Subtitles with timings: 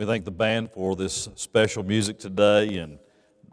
[0.00, 2.98] We thank the band for this special music today and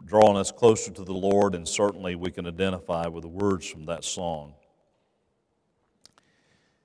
[0.06, 3.84] drawing us closer to the Lord, and certainly we can identify with the words from
[3.84, 4.54] that song.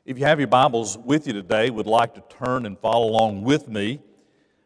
[0.03, 3.43] If you have your Bibles with you today, would like to turn and follow along
[3.43, 4.01] with me.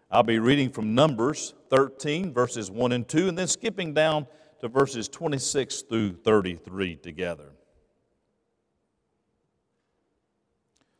[0.10, 4.26] I'll be reading from Numbers 13, verses 1 and 2, and then skipping down
[4.62, 7.52] to verses 26 through 33 together.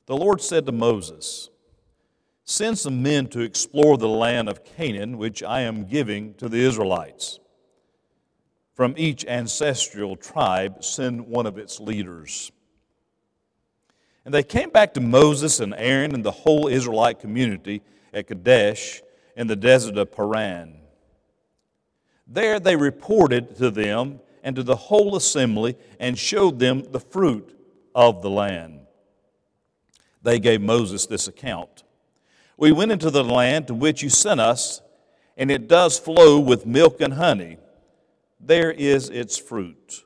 [0.06, 1.50] The Lord said to Moses,
[2.50, 6.60] Send some men to explore the land of Canaan, which I am giving to the
[6.60, 7.42] Israelites.
[8.74, 12.54] From each ancestral tribe, send one of its leaders.
[14.24, 17.82] And they came back to Moses and Aaron and the whole Israelite community
[18.14, 19.02] at Kadesh
[19.36, 20.80] in the desert of Paran.
[22.26, 27.54] There they reported to them and to the whole assembly and showed them the fruit
[27.94, 28.80] of the land.
[30.24, 31.84] They gave Moses this account.
[32.58, 34.82] We went into the land to which you sent us,
[35.38, 37.58] and it does flow with milk and honey.
[38.40, 40.04] There is its fruit.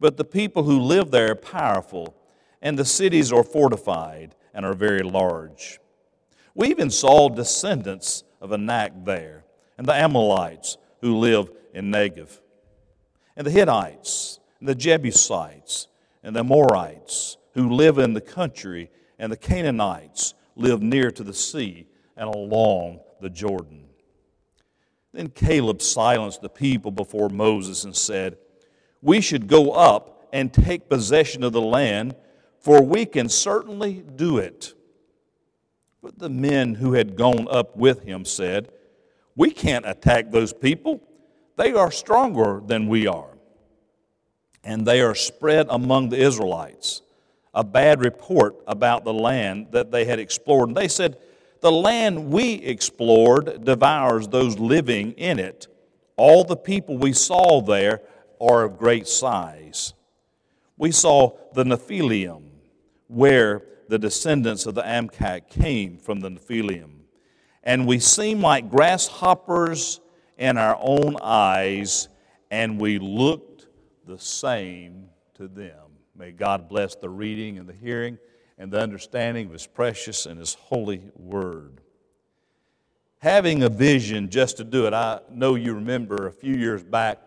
[0.00, 2.16] But the people who live there are powerful,
[2.60, 5.78] and the cities are fortified and are very large.
[6.54, 9.44] We even saw descendants of Anak there,
[9.78, 12.40] and the Amalekites who live in Negev,
[13.36, 15.86] and the Hittites, and the Jebusites,
[16.24, 21.34] and the Amorites who live in the country, and the Canaanites lived near to the
[21.34, 21.86] sea
[22.16, 23.84] and along the Jordan.
[25.12, 28.38] Then Caleb silenced the people before Moses and said,
[29.02, 32.14] We should go up and take possession of the land,
[32.60, 34.74] for we can certainly do it.
[36.02, 38.70] But the men who had gone up with him said,
[39.36, 41.02] We can't attack those people.
[41.56, 43.28] They are stronger than we are.
[44.64, 47.02] And they are spread among the Israelites
[47.54, 50.68] a bad report about the land that they had explored.
[50.68, 51.18] And they said,
[51.60, 55.68] The land we explored devours those living in it.
[56.16, 58.00] All the people we saw there
[58.40, 59.94] are of great size.
[60.76, 62.42] We saw the Nephilim,
[63.08, 67.00] where the descendants of the Anak came from the Nephilim.
[67.62, 70.00] And we seem like grasshoppers
[70.38, 72.08] in our own eyes,
[72.50, 73.68] and we looked
[74.06, 75.81] the same to them.
[76.22, 78.16] May God bless the reading and the hearing
[78.56, 81.80] and the understanding of His precious and His holy word.
[83.18, 87.18] Having a vision just to do it, I know you remember a few years back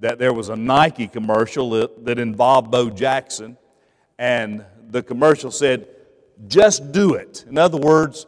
[0.00, 3.56] that there was a Nike commercial that, that involved Bo Jackson,
[4.18, 5.88] and the commercial said,
[6.46, 7.46] just do it.
[7.48, 8.26] In other words,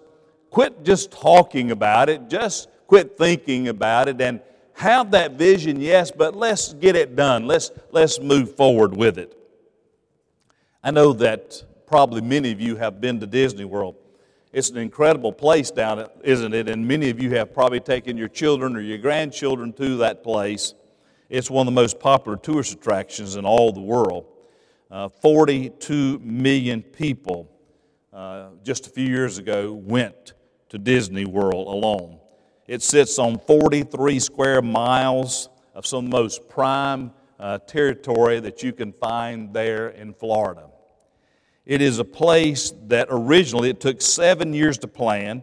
[0.49, 4.41] quit just talking about it, just quit thinking about it, and
[4.73, 7.47] have that vision, yes, but let's get it done.
[7.47, 9.38] Let's, let's move forward with it.
[10.83, 13.97] I know that probably many of you have been to Disney World.
[14.53, 16.69] It's an incredible place down, isn't it?
[16.69, 20.75] And many of you have probably taken your children or your grandchildren to that place.
[21.29, 24.27] It's one of the most popular tourist attractions in all the world.
[24.89, 27.51] Uh, 42 million people
[28.13, 30.35] uh, just a few years ago went
[30.69, 32.21] to Disney World alone.
[32.69, 38.63] It sits on 43 square miles of some of the most prime uh, territory that
[38.63, 40.69] you can find there in Florida.
[41.65, 45.43] It is a place that originally it took seven years to plan,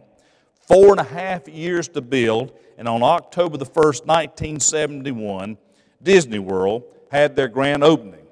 [0.66, 5.56] four and a half years to build, and on October the 1st, 1971,
[6.02, 8.26] Disney World had their grand opening.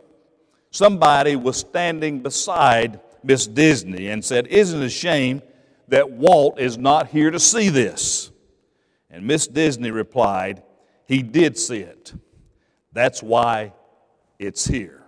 [0.71, 5.41] Somebody was standing beside Miss Disney and said, Isn't it a shame
[5.89, 8.33] that Walt is not here to see this?
[9.09, 10.63] And Miss Disney replied,
[11.07, 12.13] He did see it.
[12.95, 13.73] That's why
[14.39, 15.03] it's here.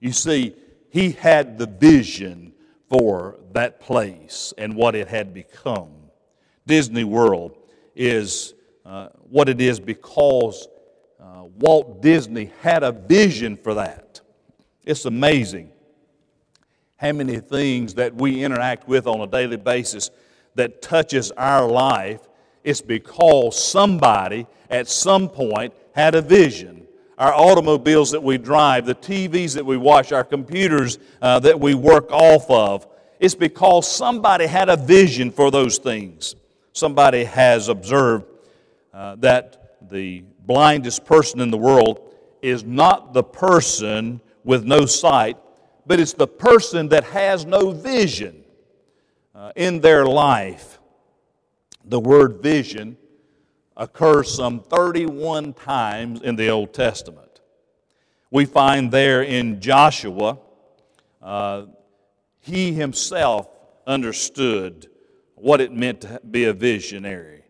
[0.00, 0.54] You see,
[0.90, 2.52] he had the vision
[2.88, 5.90] for that place and what it had become.
[6.66, 7.56] Disney World
[7.94, 8.54] is
[8.84, 10.68] uh, what it is because
[11.20, 14.20] uh, Walt Disney had a vision for that.
[14.84, 15.70] It's amazing
[16.96, 20.10] how many things that we interact with on a daily basis
[20.56, 22.20] that touches our life.
[22.64, 26.87] It's because somebody at some point had a vision
[27.18, 31.74] our automobiles that we drive, the TVs that we watch, our computers uh, that we
[31.74, 32.86] work off of.
[33.18, 36.36] It's because somebody had a vision for those things.
[36.72, 38.26] Somebody has observed
[38.94, 45.36] uh, that the blindest person in the world is not the person with no sight,
[45.86, 48.44] but it's the person that has no vision
[49.34, 50.78] uh, in their life.
[51.84, 52.96] The word vision
[53.78, 57.40] occurs some 31 times in the Old Testament.
[58.30, 60.38] We find there in Joshua,
[61.22, 61.66] uh,
[62.40, 63.48] he himself
[63.86, 64.90] understood
[65.36, 67.44] what it meant to be a visionary.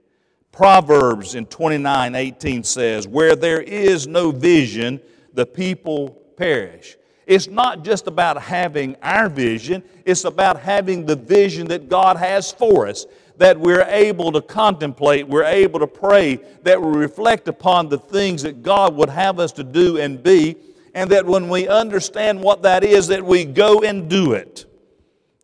[0.52, 5.00] Proverbs in 29 18 says, Where there is no vision,
[5.32, 6.96] the people perish.
[7.26, 12.50] It's not just about having our vision, it's about having the vision that God has
[12.50, 13.06] for us,
[13.38, 18.42] that we're able to contemplate, we're able to pray, that we reflect upon the things
[18.42, 20.56] that God would have us to do and be,
[20.94, 24.66] and that when we understand what that is, that we go and do it.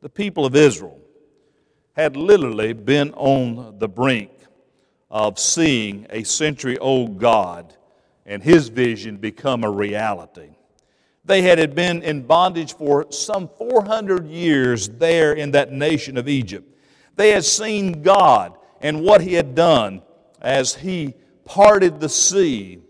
[0.03, 1.01] The people of Israel
[1.93, 4.33] had literally been on the brink
[5.11, 7.75] of seeing a century old God
[8.27, 10.51] and his vision become a reality.
[11.25, 16.74] They had been in bondage for some 400 years there in that nation of Egypt.
[17.17, 20.03] They had seen God and what He had done
[20.41, 21.15] as He
[21.45, 22.81] parted the sea,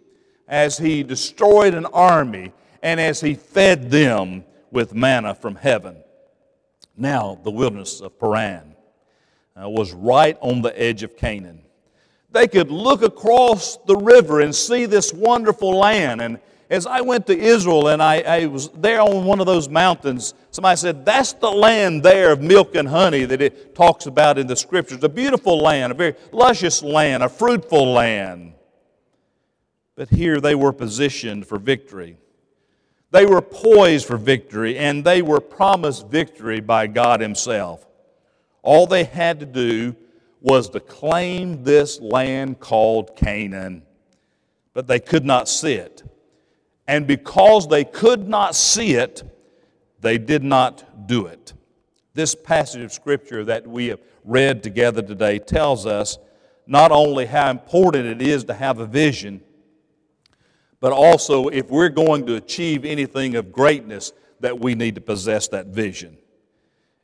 [0.49, 5.97] as He destroyed an army, and as He fed them with manna from heaven.
[6.97, 8.75] Now, the wilderness of Paran
[9.61, 11.61] uh, was right on the edge of Canaan.
[12.31, 16.41] They could look across the river and see this wonderful land and
[16.75, 20.35] as I went to Israel and I, I, was there on one of those mountains,
[20.51, 24.49] somebody said, That's the land there of milk and honey that it talks about in
[24.49, 25.03] the scriptures.
[25.05, 28.55] A beautiful land, a very luscious land, a fruitful land.
[29.95, 32.17] But here they were positioned for victory.
[33.13, 37.87] They were poised for victory, and they were promised victory by God Himself.
[38.63, 39.95] All they had to do
[40.41, 43.85] was to claim this land called Canaan,
[44.73, 46.03] but they could not see it.
[46.87, 49.23] And because they could not see it,
[50.01, 51.55] they did not do it.
[52.13, 56.19] This passage of Scripture that we have read together today tells us
[56.67, 59.41] not only how important it is to have a vision,
[60.81, 65.49] but also if we're going to achieve anything of greatness, that we need to possess
[65.49, 66.19] that vision.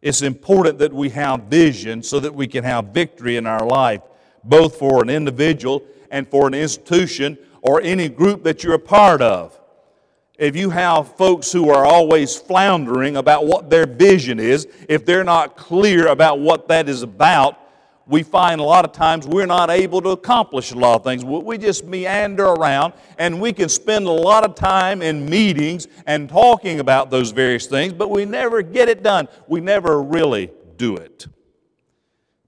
[0.03, 4.03] It's important that we have vision so that we can have victory in our life,
[4.45, 9.23] both for an individual and for an institution or any group that you're a part
[9.23, 9.60] of
[10.41, 15.23] if you have folks who are always floundering about what their vision is, if they're
[15.23, 17.59] not clear about what that is about,
[18.07, 21.23] we find a lot of times we're not able to accomplish a lot of things.
[21.27, 26.27] We just meander around and we can spend a lot of time in meetings and
[26.27, 29.29] talking about those various things, but we never get it done.
[29.47, 31.27] We never really do it.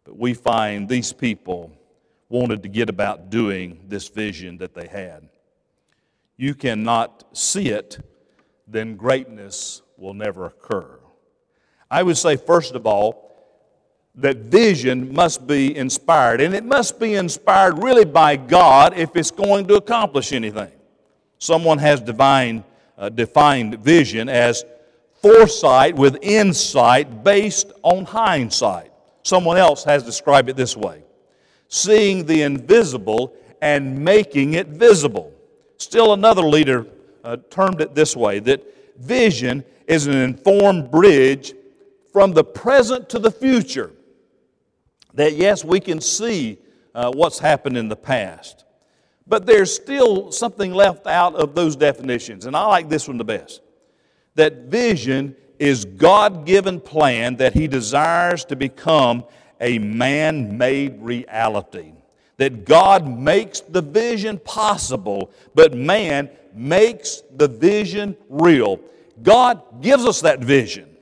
[0.04, 1.70] But we find these people
[2.30, 5.28] wanted to get about doing this vision that they had
[6.42, 8.04] you cannot see it,
[8.66, 10.98] then greatness will never occur.
[11.88, 13.30] I would say, first of all,
[14.16, 19.30] that vision must be inspired, and it must be inspired really by God if it's
[19.30, 20.72] going to accomplish anything.
[21.38, 22.64] Someone has divine,
[22.98, 24.64] uh, defined vision as
[25.20, 28.90] foresight with insight based on hindsight.
[29.22, 31.04] Someone else has described it this way
[31.68, 35.32] seeing the invisible and making it visible.
[35.82, 36.86] Still, another leader
[37.24, 38.62] uh, termed it this way that
[38.98, 41.54] vision is an informed bridge
[42.12, 43.90] from the present to the future.
[45.14, 46.58] That, yes, we can see
[46.94, 48.64] uh, what's happened in the past,
[49.26, 53.24] but there's still something left out of those definitions, and I like this one the
[53.24, 53.60] best.
[54.36, 59.24] That vision is God given plan that He desires to become
[59.60, 61.92] a man made reality
[62.42, 68.80] that God makes the vision possible, but man makes the vision real.
[69.22, 70.96] God gives us that vision,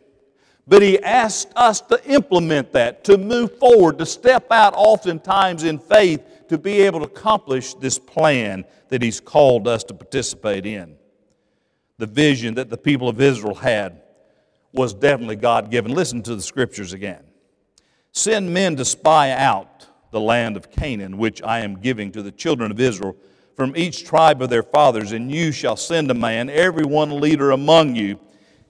[0.68, 5.78] but He asks us to implement that, to move forward, to step out oftentimes in
[5.78, 6.20] faith
[6.50, 10.94] to be able to accomplish this plan that He's called us to participate in.
[11.96, 14.02] The vision that the people of Israel had
[14.74, 15.94] was definitely God given.
[15.94, 17.24] Listen to the scriptures again.
[18.12, 22.32] Send men to spy out the land of Canaan, which I am giving to the
[22.32, 23.16] children of Israel
[23.56, 27.50] from each tribe of their fathers, and you shall send a man, every one leader
[27.50, 28.18] among you.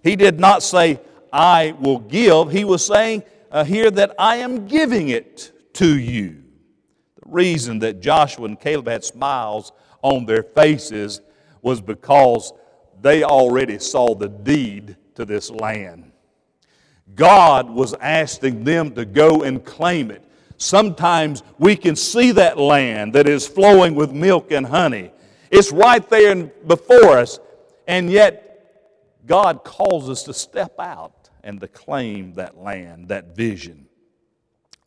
[0.03, 1.01] He did not say,
[1.33, 2.51] I will give.
[2.51, 6.43] He was saying uh, here that I am giving it to you.
[7.23, 11.21] The reason that Joshua and Caleb had smiles on their faces
[11.63, 12.53] was because
[13.01, 16.11] they already saw the deed to this land.
[17.15, 20.25] God was asking them to go and claim it
[20.61, 25.11] sometimes we can see that land that is flowing with milk and honey.
[25.51, 27.41] It's right there before us,
[27.89, 33.87] and yet God calls us to step out and to claim that land, that vision.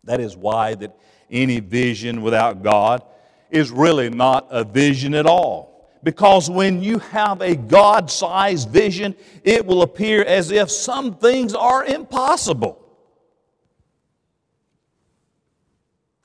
[0.03, 0.96] That is why that
[1.30, 3.03] any vision without God
[3.50, 5.89] is really not a vision at all.
[6.03, 11.53] Because when you have a God sized vision, it will appear as if some things
[11.53, 12.83] are impossible.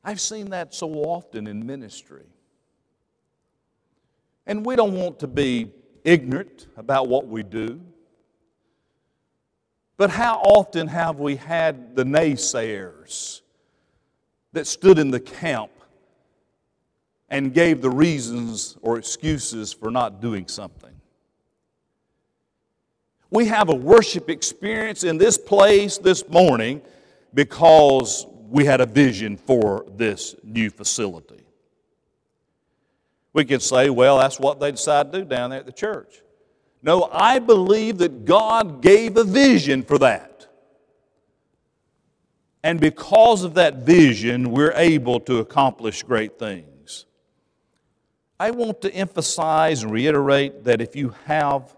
[0.05, 2.25] I've seen that so often in ministry.
[4.47, 5.73] And we don't want to be
[6.05, 7.81] ignorant about what we do.
[9.99, 13.43] But how often have we had the naysayers
[14.53, 15.73] that stood in the camp
[17.29, 20.95] and gave the reasons or excuses for not doing something?
[23.31, 26.81] We have a worship experience in this place this morning
[27.35, 31.45] because we had a vision for this new facility.
[33.33, 36.23] We could say, well, that's what they decided to do down there at the church.
[36.83, 40.47] No, I believe that God gave a vision for that.
[42.63, 47.07] And because of that vision, we're able to accomplish great things.
[48.41, 51.77] I want to emphasize and reiterate that if you have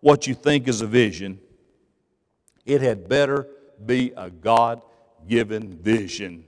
[0.00, 1.40] what you think is a vision,
[2.64, 3.48] it had better
[3.84, 4.82] be a God
[5.28, 6.44] given vision,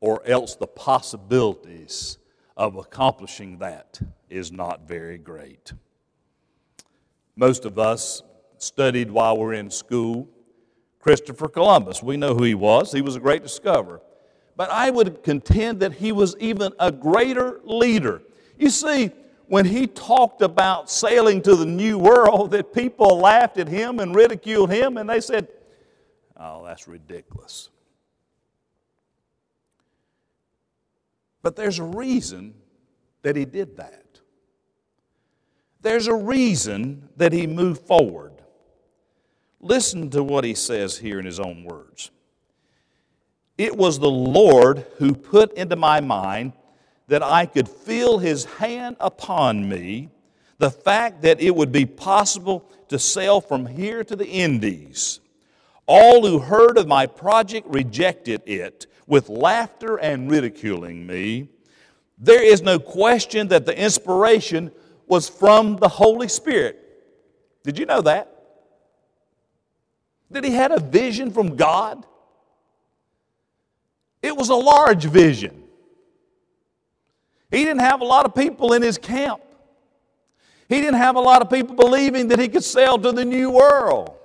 [0.00, 2.18] or else the possibilities
[2.56, 5.72] of accomplishing that is not very great.
[7.36, 8.22] Most of us
[8.58, 10.28] studied while we are in school
[11.00, 12.02] Christopher Columbus.
[12.02, 14.00] We know who he was, he was a great discoverer.
[14.56, 18.22] But I would contend that he was even a greater leader.
[18.58, 19.10] You see,
[19.48, 24.14] when he talked about sailing to the new world, that people laughed at him and
[24.14, 25.48] ridiculed him, and they said,
[26.36, 27.70] Oh, that's ridiculous.
[31.42, 32.54] But there's a reason
[33.22, 34.20] that he did that.
[35.80, 38.32] There's a reason that he moved forward.
[39.60, 42.10] Listen to what he says here in his own words.
[43.58, 46.52] It was the Lord who put into my mind
[47.08, 50.10] that I could feel his hand upon me,
[50.58, 55.20] the fact that it would be possible to sail from here to the Indies.
[55.86, 61.48] All who heard of my project rejected it with laughter and ridiculing me.
[62.18, 64.70] There is no question that the inspiration
[65.06, 66.78] was from the Holy Spirit.
[67.64, 68.28] Did you know that?
[70.30, 72.06] That he had a vision from God?
[74.22, 75.64] It was a large vision.
[77.50, 79.42] He didn't have a lot of people in his camp.
[80.68, 83.50] He didn't have a lot of people believing that he could sail to the new
[83.50, 84.16] world.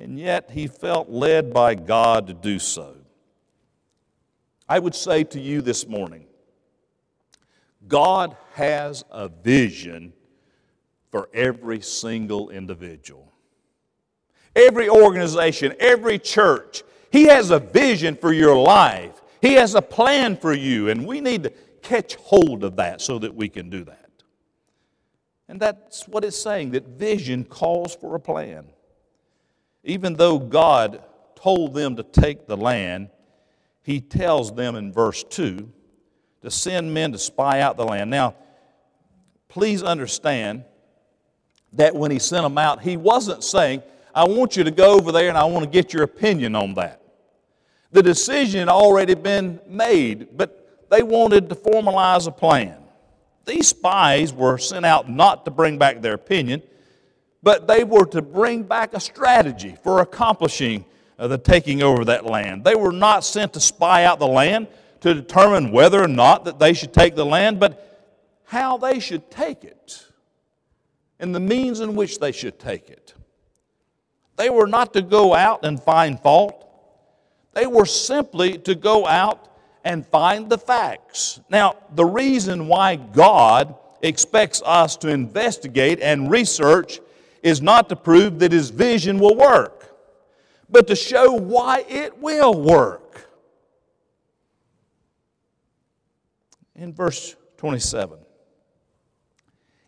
[0.00, 2.96] And yet he felt led by God to do so.
[4.66, 6.26] I would say to you this morning
[7.86, 10.14] God has a vision
[11.10, 13.30] for every single individual.
[14.56, 19.20] Every organization, every church, He has a vision for your life.
[19.42, 21.50] He has a plan for you, and we need to
[21.82, 24.10] catch hold of that so that we can do that.
[25.48, 28.66] And that's what it's saying that vision calls for a plan.
[29.84, 31.02] Even though God
[31.34, 33.08] told them to take the land,
[33.82, 35.70] He tells them in verse 2
[36.42, 38.10] to send men to spy out the land.
[38.10, 38.34] Now,
[39.48, 40.64] please understand
[41.74, 43.82] that when he sent them out, he wasn't saying,
[44.14, 46.74] I want you to go over there and I want to get your opinion on
[46.74, 47.02] that.
[47.92, 52.76] The decision had already been made, but they wanted to formalize a plan.
[53.44, 56.62] These spies were sent out not to bring back their opinion,
[57.42, 60.84] but they were to bring back a strategy for accomplishing
[61.18, 62.64] uh, the taking over that land.
[62.64, 64.68] They were not sent to spy out the land,
[65.00, 67.86] to determine whether or not that they should take the land, but
[68.44, 70.06] how they should take it
[71.20, 73.14] and the means in which they should take it.
[74.36, 76.66] They were not to go out and find fault.
[77.52, 79.48] They were simply to go out
[79.84, 81.40] and find the facts.
[81.50, 87.00] Now, the reason why God expects us to investigate and research
[87.42, 89.94] is not to prove that His vision will work,
[90.68, 93.10] but to show why it will work.
[96.80, 98.18] in verse 27.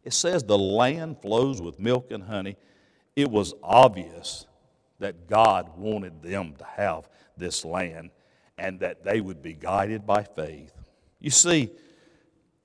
[0.05, 2.57] It says, The land flows with milk and honey.
[3.17, 4.47] It was obvious
[5.01, 8.11] that God wanted them to have this land
[8.59, 10.73] and that they would be guided by faith.
[11.19, 11.71] You see,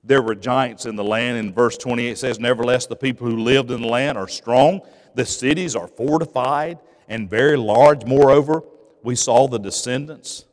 [0.04, 1.38] there were giants in the land.
[1.38, 4.80] In verse 28 it says, Nevertheless, the people who lived in the land are strong.
[5.14, 6.78] The cities are fortified
[7.08, 8.04] and very large.
[8.04, 8.62] Moreover,
[9.02, 10.44] we saw the descendants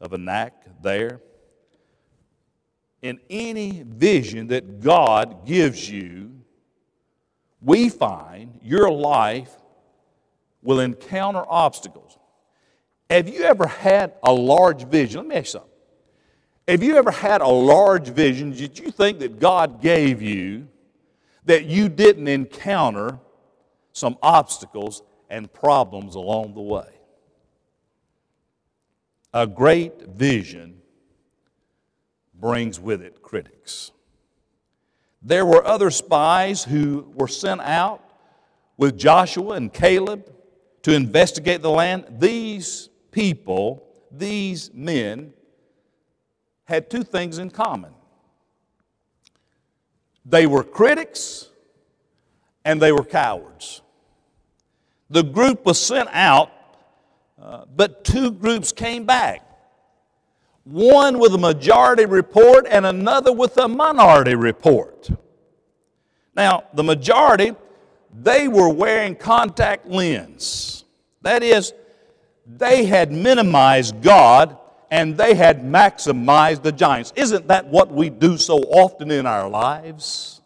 [0.00, 1.20] of Anak there
[3.04, 6.40] in any vision that God gives you,
[7.60, 9.54] we find your life
[10.62, 12.16] will encounter obstacles.
[13.10, 15.18] Have you ever had a large vision?
[15.18, 15.70] Let me ask you something.
[16.66, 20.68] Have you ever had a large vision that you think that God gave you
[21.44, 23.18] that you didn't encounter
[23.92, 26.88] some obstacles and problems along the way?
[29.34, 30.80] A great vision
[32.32, 33.90] brings with it critics.
[35.20, 38.02] There were other spies who were sent out
[38.76, 40.32] with Joshua and Caleb
[40.82, 42.06] to investigate the land.
[42.18, 45.34] These people, these men,
[46.64, 47.92] had two things in common
[50.24, 51.48] they were critics
[52.64, 53.82] and they were cowards.
[55.10, 56.50] The group was sent out,
[57.40, 59.42] uh, but two groups came back
[60.64, 65.10] one with a majority report and another with a minority report.
[66.34, 67.52] Now, the majority,
[68.14, 70.84] they were wearing contact lens.
[71.20, 71.74] That is,
[72.46, 74.56] they had minimized God
[74.94, 77.12] and they had maximized the giants.
[77.16, 80.40] Isn't that what we do so often in our lives?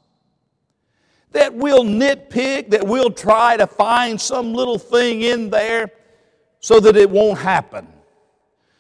[1.33, 5.91] That we'll nitpick, that we'll try to find some little thing in there
[6.61, 7.89] so that it won't happen.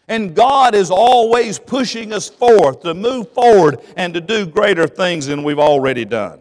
[0.08, 5.26] And God is always pushing us forth to move forward and to do greater things
[5.26, 6.40] than we've already done.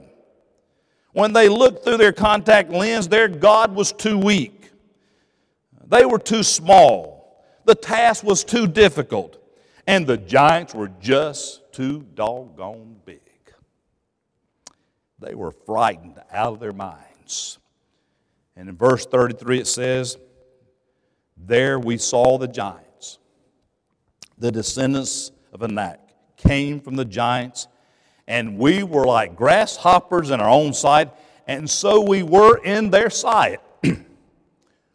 [1.12, 4.72] When they looked through their contact lens, their God was too weak.
[5.86, 7.17] They were too small.
[7.68, 9.38] The task was too difficult.
[9.86, 13.22] And the giants were just too doggone big.
[15.20, 17.60] They were frightened out of their minds.
[18.56, 20.18] And in verse 33 it says,
[21.38, 23.20] There we saw the giants.
[24.38, 26.00] the descendants of Anak,
[26.36, 27.68] came from the giants,
[28.28, 31.10] and we were like grasshoppers in our own sight,
[31.48, 33.60] and so we were in their sight.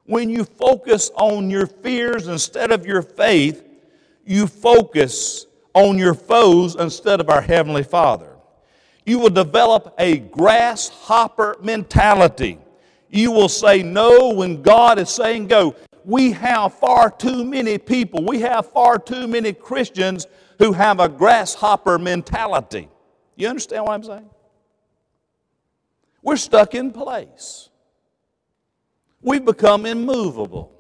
[0.05, 3.65] When you focus on your fears instead of your faith,
[4.25, 8.37] you focus on your foes instead of our Heavenly Father.
[9.05, 12.59] You will develop a grasshopper mentality.
[13.09, 18.25] You will say no when God is saying go we have far too many people,
[18.25, 20.27] we have far too many Christians
[20.59, 22.89] who have a grasshopper mentality.
[23.37, 24.31] You understand what I'm saying?
[26.23, 27.69] We're stuck in place.
[29.23, 30.73] We've become immovable.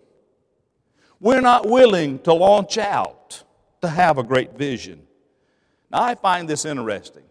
[1.20, 3.44] We're not willing to launch out
[3.80, 5.02] to have a great vision.
[5.90, 7.24] Now, I find this interesting.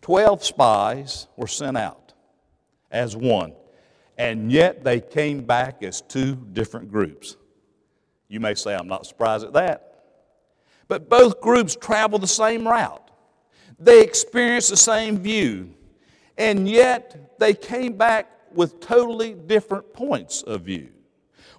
[0.00, 2.14] Twelve spies were sent out
[2.90, 3.52] as one
[4.18, 7.36] and yet they came back as two different groups.
[8.28, 10.04] You may say, I'm not surprised at that.
[10.88, 13.10] But both groups traveled the same route,
[13.78, 15.74] they experienced the same view,
[16.38, 20.88] and yet they came back with totally different points of view.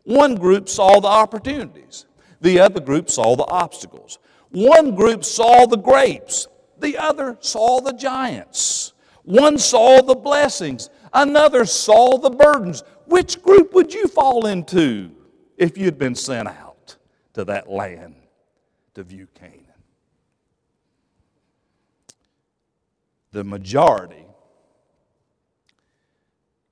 [0.04, 2.06] One group saw the opportunities,
[2.41, 4.19] the other group saw the obstacles.
[4.52, 6.47] One group saw the grapes,
[6.80, 8.93] the other saw the giants.
[9.23, 12.84] One saw the blessings, Another saw the burdens.
[13.08, 15.10] Which group would you fall into
[15.58, 16.97] if you'd been sent out
[17.34, 18.15] to that land
[18.93, 19.63] to view Canaan?
[23.32, 24.27] The majority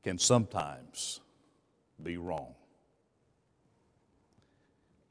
[0.06, 1.20] can sometimes
[2.04, 2.54] be wrong.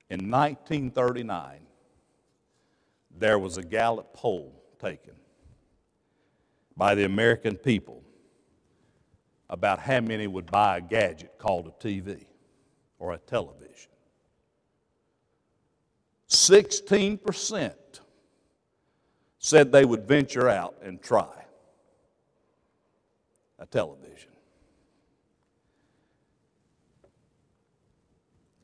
[0.09, 1.59] In 1939,
[3.19, 5.15] there was a Gallup poll taken
[6.77, 8.05] by the American people
[9.51, 12.27] about how many would buy a gadget called a TV
[13.01, 13.91] or a television.
[16.29, 17.75] 16%
[19.41, 21.47] said they would venture out and try
[23.59, 24.34] a television.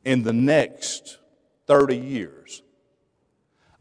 [0.04, 1.18] In the next
[1.66, 2.62] 30 years,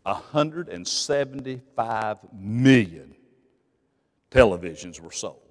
[0.03, 3.15] 175 million
[4.31, 5.41] televisions were sold.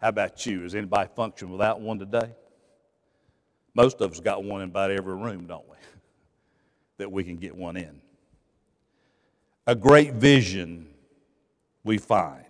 [0.00, 0.64] How about you?
[0.64, 2.30] Is anybody function without one today?
[3.74, 5.76] Most of us got one in about every room, don't we?
[6.98, 8.00] that we can get one in.
[9.66, 10.88] A great vision
[11.82, 12.44] we find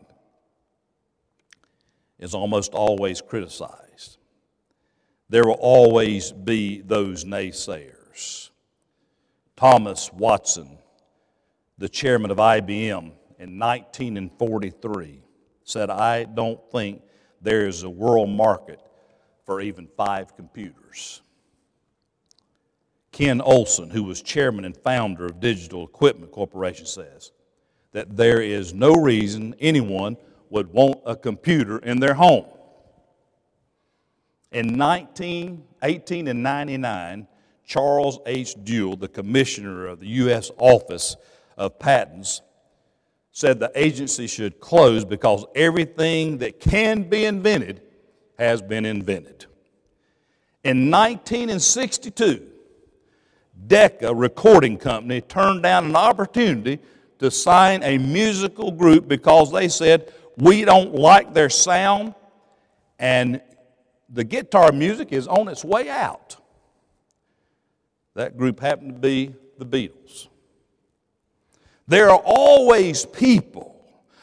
[2.19, 3.84] is almost always criticized.
[5.29, 8.51] There will always be those naysayers.
[9.57, 10.79] Thomas Watson,
[11.79, 15.23] the chairman of IBM in 1943,
[15.65, 17.03] said, I don't think
[17.41, 18.81] there is a world market
[19.45, 21.23] for even five computers.
[23.13, 27.31] Ken Olsen, who was chairman and founder of Digital Equipment Corporation, says
[27.93, 30.17] that there is no reason anyone
[30.51, 32.47] would want a computer in their home.
[34.55, 37.27] In 1918 and 99,
[37.67, 38.55] Charles H.
[38.63, 40.53] Duell, the commissioner of the U.S.
[40.59, 41.17] Office
[41.59, 42.41] of Patents,
[43.33, 47.83] said the agency should close because everything that can be invented
[48.39, 49.47] has been invented.
[50.63, 52.47] In 1962,
[53.67, 56.79] Decca Recording Company turned down an opportunity
[57.19, 62.15] to sign a musical group because they said, We don't like their sound,
[63.01, 63.41] and
[64.15, 66.37] the guitar music is on its way out.
[68.15, 70.29] That group happened to be the Beatles.
[71.89, 73.75] There are always people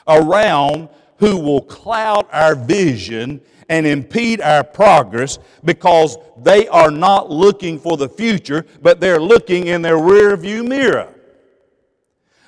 [0.07, 7.77] around who will cloud our vision and impede our progress because they are not looking
[7.77, 11.13] for the future, but they're looking in their rear view mirror.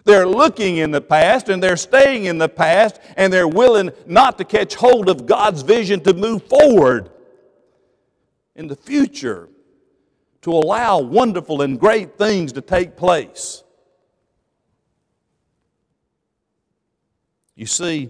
[0.06, 4.38] They're looking in the past and they're staying in the past and they're willing not
[4.38, 7.10] to catch hold of God's vision to move forward
[8.56, 9.50] in the future
[10.42, 13.64] to allow wonderful and great things to take place.
[17.56, 18.10] You see,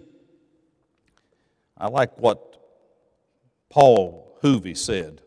[1.77, 2.57] I like what
[3.69, 5.21] Paul Harvey said.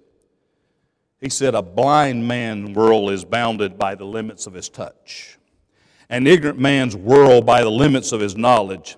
[1.20, 5.38] He said, A blind man's world is bounded by the limits of his touch,
[6.08, 8.96] an ignorant man's world by the limits of his knowledge,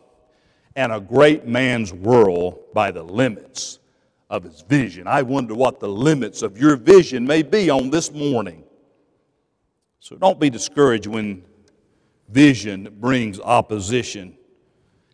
[0.77, 3.79] and a great man's world by the limits
[4.31, 5.07] of his vision.
[5.07, 8.65] I wonder what the limits of your vision may be on this morning.
[10.01, 11.45] So don't be discouraged when
[12.29, 14.37] vision brings opposition.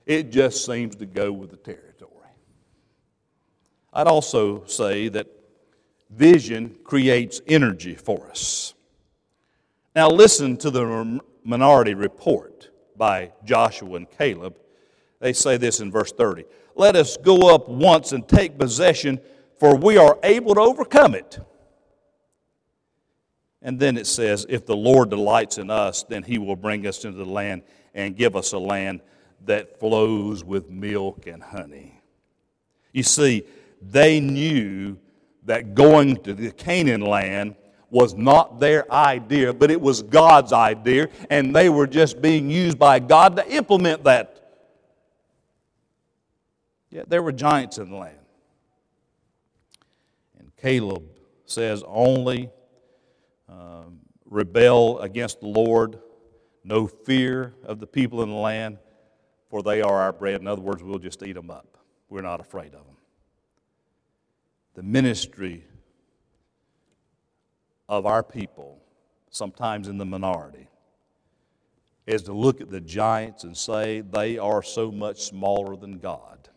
[0.07, 2.11] It just seems to go with the territory.
[3.92, 5.29] I'd also say that
[6.11, 8.74] vision creates energy for us.
[9.94, 14.57] Now, listen to the minority report by Joshua and Caleb.
[15.25, 19.21] They say this in verse 30 let us go up once and take possession,
[19.59, 21.39] for we are able to overcome it.
[23.63, 27.07] And then it says, If the Lord delights in us, then he will bring us
[27.07, 27.63] into the land
[27.95, 29.01] and give us a land
[29.47, 32.03] that flows with milk and honey.
[32.93, 33.45] You see,
[33.81, 34.99] they knew
[35.45, 37.55] that going to the Canaan land
[37.89, 42.79] was not their idea, but it was God's idea, and they were just being used
[42.79, 44.34] by God to implement that
[46.94, 48.16] Yet there were giants in the land.
[50.38, 51.02] And Caleb
[51.44, 52.50] says, only
[53.48, 55.98] um, rebel against the Lord,
[56.62, 58.78] no fear of the people in the land,
[59.50, 60.40] for they are our bread.
[60.40, 61.76] In other words, we'll just eat them up.
[62.09, 62.96] We're not afraid of them.
[64.74, 65.64] The ministry
[67.88, 68.78] of our people,
[69.30, 70.68] sometimes in the minority,
[72.07, 76.50] is to look at the giants and say they are so much smaller than God.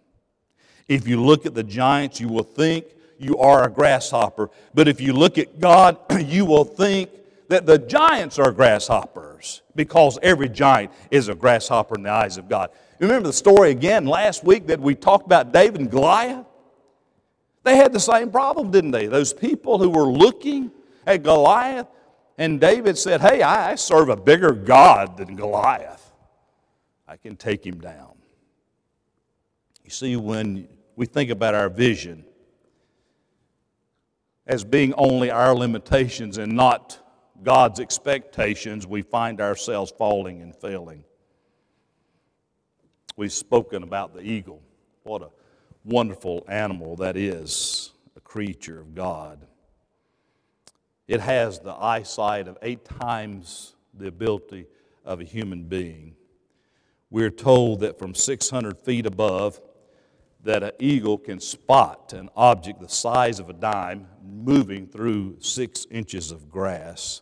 [0.87, 2.85] If you look at the giants, you will think
[3.17, 4.49] you are a grasshopper.
[4.73, 7.09] But if you look at God, you will think
[7.49, 12.49] that the giants are grasshoppers because every giant is a grasshopper in the eyes of
[12.49, 12.71] God.
[12.99, 16.45] Remember the story again last week that we talked about David and Goliath?
[17.63, 19.07] They had the same problem, didn't they?
[19.07, 20.71] Those people who were looking
[21.05, 21.87] at Goliath,
[22.37, 26.11] and David said, Hey, I serve a bigger God than Goliath.
[27.07, 28.13] I can take him down.
[29.83, 30.67] You see, when
[30.97, 32.25] we think about our vision
[34.47, 36.99] as being only our limitations and not
[37.43, 41.03] God's expectations, we find ourselves falling and failing.
[43.17, 44.61] We've spoken about the eagle.
[45.03, 45.29] What a
[45.83, 49.45] wonderful animal that is, a creature of God.
[51.07, 54.65] It has the eyesight of eight times the ability
[55.03, 56.15] of a human being.
[57.09, 59.61] We're told that from 600 feet above,
[60.47, 65.85] that an eagle can spot an object the size of a dime moving through six
[65.91, 67.21] inches of grass,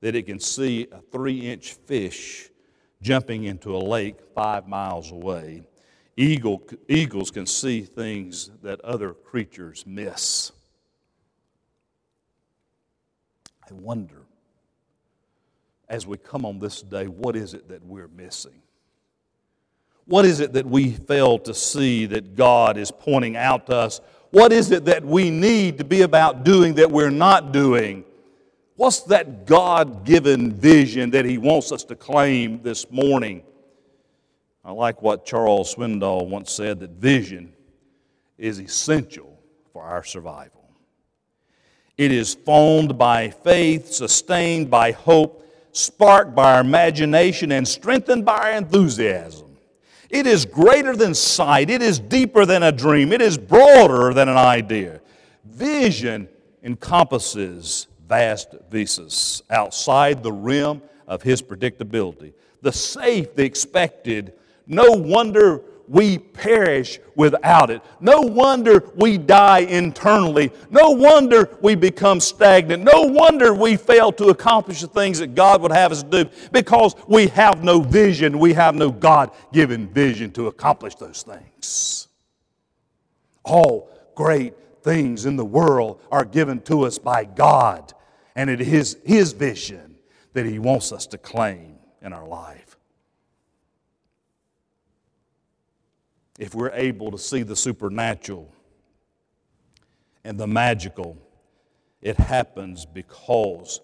[0.00, 2.48] that it can see a three inch fish
[3.02, 5.64] jumping into a lake five miles away.
[6.16, 10.50] Eagle, eagles can see things that other creatures miss.
[13.68, 14.22] I wonder,
[15.90, 18.62] as we come on this day, what is it that we're missing?
[20.06, 24.00] What is it that we fail to see that God is pointing out to us?
[24.30, 28.04] What is it that we need to be about doing that we're not doing?
[28.76, 33.42] What's that God given vision that He wants us to claim this morning?
[34.64, 37.52] I like what Charles Swindoll once said that vision
[38.36, 39.38] is essential
[39.72, 40.68] for our survival.
[41.96, 45.42] It is formed by faith, sustained by hope,
[45.72, 49.55] sparked by our imagination, and strengthened by our enthusiasm.
[50.10, 51.70] It is greater than sight.
[51.70, 53.12] It is deeper than a dream.
[53.12, 55.00] It is broader than an idea.
[55.44, 56.28] Vision
[56.62, 62.32] encompasses vast vistas outside the rim of his predictability.
[62.62, 64.32] The safe, the expected.
[64.66, 67.82] No wonder we perish without it.
[68.00, 70.50] No wonder we die internally.
[70.70, 72.82] No wonder we become stagnant.
[72.82, 76.94] No wonder we fail to accomplish the things that God would have us do because
[77.06, 78.38] we have no vision.
[78.38, 82.08] We have no God given vision to accomplish those things.
[83.44, 87.92] All great things in the world are given to us by God,
[88.34, 89.96] and it is His vision
[90.32, 92.65] that He wants us to claim in our life.
[96.38, 98.52] If we're able to see the supernatural
[100.24, 101.16] and the magical,
[102.02, 103.80] it happens because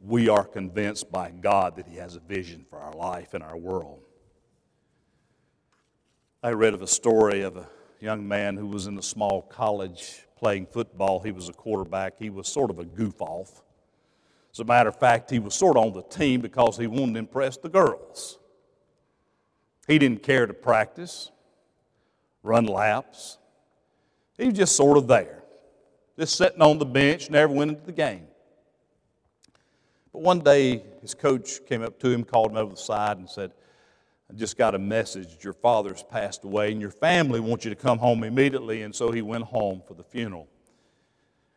[0.00, 3.56] we are convinced by God that He has a vision for our life and our
[3.56, 4.00] world.
[6.42, 7.68] I read of a story of a
[8.00, 11.18] young man who was in a small college playing football.
[11.18, 12.16] He was a quarterback.
[12.16, 13.62] He was sort of a goof off.
[14.52, 17.14] As a matter of fact, he was sort of on the team because he wanted
[17.14, 18.38] to impress the girls.
[19.88, 21.32] He didn't care to practice,
[22.42, 23.38] run laps.
[24.36, 25.42] He was just sort of there,
[26.18, 28.26] just sitting on the bench, never went into the game.
[30.12, 33.28] But one day, his coach came up to him, called him over the side, and
[33.28, 33.52] said,
[34.30, 37.76] I just got a message your father's passed away and your family wants you to
[37.76, 38.82] come home immediately.
[38.82, 40.48] And so he went home for the funeral.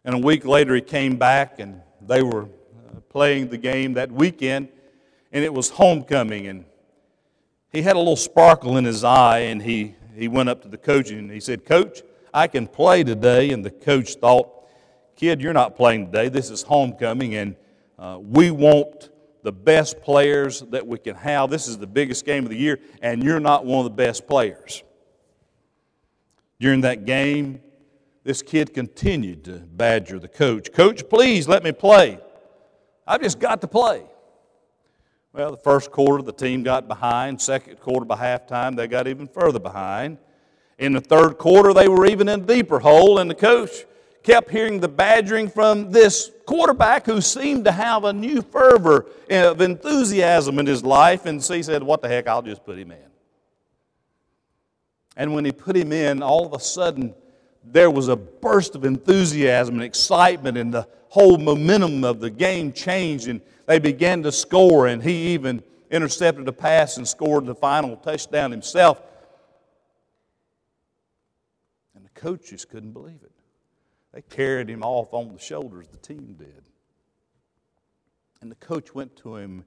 [0.05, 4.11] And a week later, he came back and they were uh, playing the game that
[4.11, 4.69] weekend,
[5.31, 6.47] and it was homecoming.
[6.47, 6.65] And
[7.71, 10.77] he had a little sparkle in his eye, and he, he went up to the
[10.77, 12.01] coach and he said, Coach,
[12.33, 13.51] I can play today.
[13.51, 14.67] And the coach thought,
[15.15, 16.29] Kid, you're not playing today.
[16.29, 17.55] This is homecoming, and
[17.99, 19.09] uh, we want
[19.43, 21.49] the best players that we can have.
[21.49, 24.27] This is the biggest game of the year, and you're not one of the best
[24.27, 24.83] players.
[26.59, 27.61] During that game,
[28.23, 30.71] this kid continued to badger the coach.
[30.71, 32.19] Coach, please let me play.
[33.07, 34.03] I've just got to play.
[35.33, 37.39] Well, the first quarter, the team got behind.
[37.39, 40.17] Second quarter, by halftime, they got even further behind.
[40.77, 43.85] In the third quarter, they were even in a deeper hole, and the coach
[44.23, 49.61] kept hearing the badgering from this quarterback who seemed to have a new fervor of
[49.61, 51.25] enthusiasm in his life.
[51.25, 52.97] And so he said, What the heck, I'll just put him in.
[55.15, 57.13] And when he put him in, all of a sudden,
[57.63, 62.73] there was a burst of enthusiasm and excitement, and the whole momentum of the game
[62.73, 64.87] changed, and they began to score.
[64.87, 69.01] And he even intercepted a pass and scored the final touchdown himself.
[71.95, 73.31] And the coaches couldn't believe it.
[74.13, 76.63] They carried him off on the shoulders, the team did.
[78.41, 79.65] And the coach went to him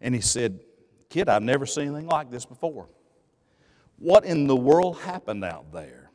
[0.00, 0.60] and he said,
[1.08, 2.88] Kid, I've never seen anything like this before.
[3.98, 6.10] What in the world happened out there?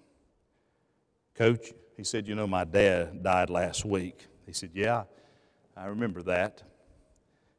[1.36, 4.28] Coach, he said, You know, my dad died last week.
[4.46, 5.04] He said, Yeah,
[5.76, 6.64] I remember that.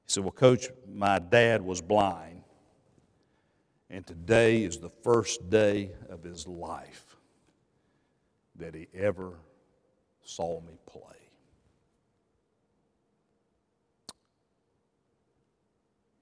[0.06, 2.42] He said, Well, Coach, my dad was blind,
[3.90, 7.16] and today is the first day of his life
[8.56, 9.34] that he ever
[10.24, 11.02] saw me play.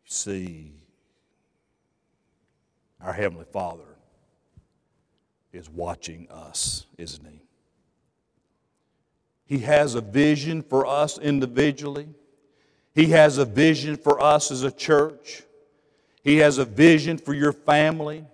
[0.05, 0.73] You see,
[3.01, 3.97] our Heavenly Father
[5.53, 7.43] is watching us, isn't He?
[9.47, 12.09] He has a vision for us individually.
[12.94, 15.42] He has a vision for us as a church.
[16.22, 18.24] He has a vision for your family.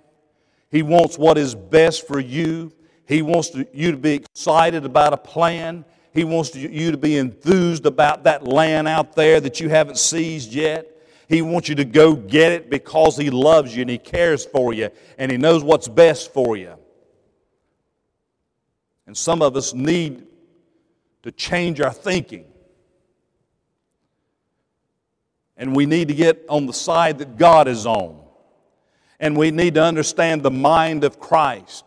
[0.71, 2.73] He wants what is best for you.
[3.07, 5.85] He wants to, you to be excited about a plan.
[6.13, 9.99] He wants to, you to be enthused about that land out there that you haven't
[9.99, 10.91] seized yet.
[11.29, 14.73] He wants you to go get it because He loves you and He cares for
[14.73, 16.75] you and He knows what's best for you.
[19.07, 20.27] And some of us need
[21.23, 22.45] to change our thinking.
[25.57, 28.21] And we need to get on the side that God is on.
[29.19, 31.85] And we need to understand the mind of Christ.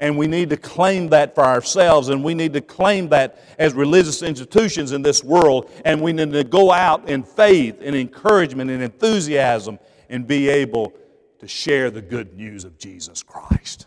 [0.00, 3.74] And we need to claim that for ourselves, and we need to claim that as
[3.74, 8.70] religious institutions in this world, and we need to go out in faith and encouragement
[8.70, 9.78] and enthusiasm
[10.10, 10.92] and be able
[11.38, 13.86] to share the good news of Jesus Christ.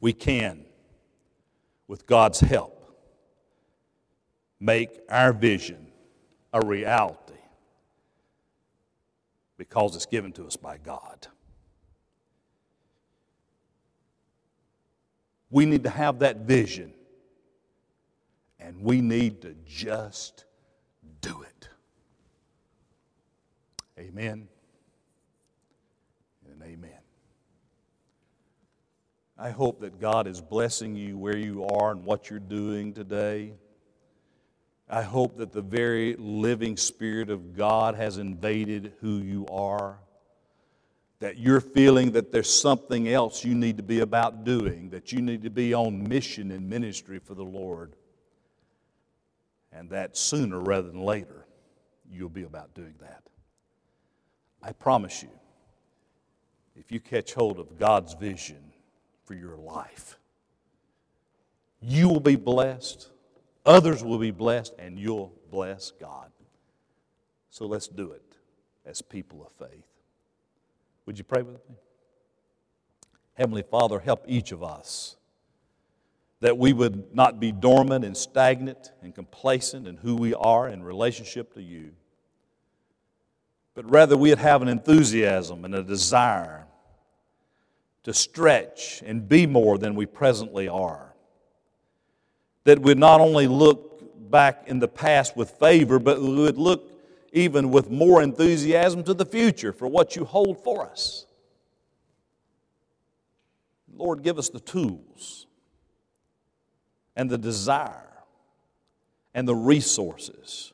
[0.00, 0.64] We can,
[1.86, 2.73] with God's help,
[4.64, 5.88] make our vision
[6.54, 7.34] a reality
[9.58, 11.26] because it's given to us by God.
[15.50, 16.94] We need to have that vision,
[18.58, 20.46] and we need to just
[21.20, 21.68] do it.
[23.98, 24.48] Amen
[26.50, 26.90] and amen.
[29.38, 33.52] I hope that God is blessing you where you are and what you're doing today.
[34.88, 39.98] I hope that the very living Spirit of God has invaded who you are.
[41.20, 45.22] That you're feeling that there's something else you need to be about doing, that you
[45.22, 47.94] need to be on mission and ministry for the Lord.
[49.72, 51.46] And that sooner rather than later,
[52.10, 53.22] you'll be about doing that.
[54.62, 55.30] I promise you,
[56.76, 58.72] if you catch hold of God's vision
[59.24, 60.18] for your life,
[61.80, 63.08] you will be blessed
[63.66, 66.30] Others will be blessed, and you'll bless God.
[67.48, 68.36] So let's do it
[68.84, 69.86] as people of faith.
[71.06, 71.76] Would you pray with me?
[73.34, 75.16] Heavenly Father, help each of us
[76.40, 80.82] that we would not be dormant and stagnant and complacent in who we are in
[80.82, 81.92] relationship to you,
[83.74, 86.66] but rather we'd have an enthusiasm and a desire
[88.02, 91.13] to stretch and be more than we presently are
[92.64, 96.90] that would not only look back in the past with favor, but would look
[97.32, 101.26] even with more enthusiasm to the future for what you hold for us.
[103.96, 105.46] Lord, give us the tools
[107.16, 108.24] and the desire
[109.34, 110.72] and the resources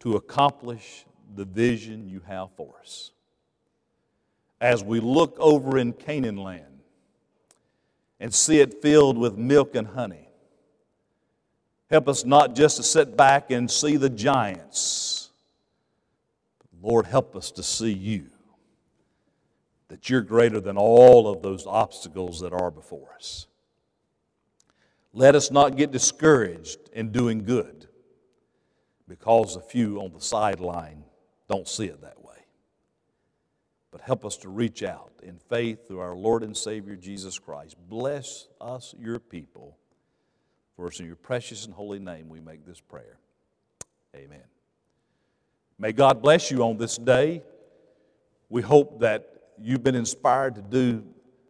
[0.00, 1.04] to accomplish
[1.34, 3.12] the vision you have for us.
[4.60, 6.80] As we look over in Canaan land
[8.20, 10.31] and see it filled with milk and honey,
[11.92, 15.28] Help us not just to sit back and see the giants.
[16.58, 18.30] But Lord, help us to see you.
[19.88, 23.46] That you're greater than all of those obstacles that are before us.
[25.12, 27.88] Let us not get discouraged in doing good
[29.06, 31.04] because a few on the sideline
[31.46, 32.38] don't see it that way.
[33.90, 37.76] But help us to reach out in faith through our Lord and Savior Jesus Christ.
[37.90, 39.76] Bless us, your people
[40.82, 43.16] for us in your precious and holy name we make this prayer.
[44.16, 44.42] Amen.
[45.78, 47.44] May God bless you on this day.
[48.48, 51.04] We hope that you've been inspired to do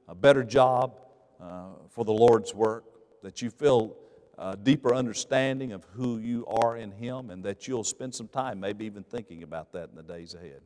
[0.06, 0.98] a better job
[1.40, 2.84] uh, for the Lord's work,
[3.22, 3.96] that you feel
[4.36, 8.60] a deeper understanding of who you are in Him, and that you'll spend some time
[8.60, 10.60] maybe even thinking about that in the days ahead.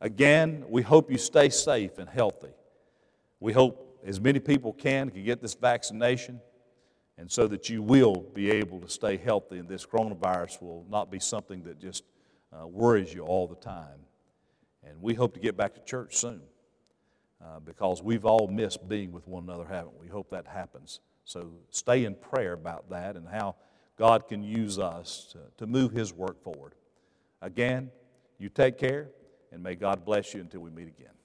[0.00, 2.52] Again, we hope you stay safe and healthy.
[3.40, 6.40] We hope as many people can can get this vaccination
[7.18, 11.10] and so that you will be able to stay healthy and this coronavirus will not
[11.10, 12.04] be something that just
[12.52, 13.98] uh, worries you all the time.
[14.84, 16.40] And we hope to get back to church soon
[17.44, 20.06] uh, because we've all missed being with one another, haven't we?
[20.06, 21.00] Hope that happens.
[21.24, 23.56] So stay in prayer about that and how
[23.96, 26.74] God can use us to, to move His work forward.
[27.42, 27.90] Again,
[28.38, 29.08] you take care
[29.50, 31.17] and may God bless you until we meet again.